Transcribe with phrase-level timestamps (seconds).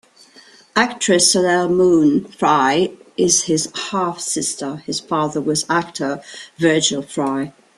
[0.75, 6.23] Actress Soleil Moon Frye is his half-sister; his father was actor
[6.57, 7.53] Virgil Frye.